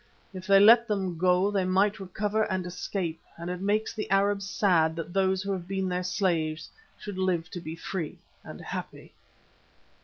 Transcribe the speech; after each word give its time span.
If 0.33 0.47
they 0.47 0.59
let 0.59 0.87
them 0.87 1.15
go 1.19 1.51
they 1.51 1.63
might 1.63 1.99
recover 1.99 2.41
and 2.51 2.65
escape, 2.65 3.21
and 3.37 3.51
it 3.51 3.61
makes 3.61 3.93
the 3.93 4.09
Arabs 4.09 4.49
sad 4.49 4.95
that 4.95 5.13
those 5.13 5.43
who 5.43 5.51
have 5.51 5.67
been 5.67 5.87
their 5.89 6.01
slaves 6.01 6.71
should 6.97 7.19
live 7.19 7.51
to 7.51 7.59
be 7.61 7.75
free 7.75 8.17
and 8.43 8.59
happy." 8.61 9.13